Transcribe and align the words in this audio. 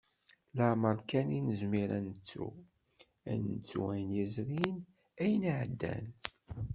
Lemmer 0.57 0.97
kan 1.09 1.27
i 1.37 1.39
nezmir 1.45 1.89
ad 1.97 2.01
nettu, 2.07 2.47
ad 3.31 3.37
nettu 3.47 3.79
ayen 3.93 4.11
yezrin, 4.17 4.77
ayen 5.21 5.47
iɛeddan. 5.51 6.05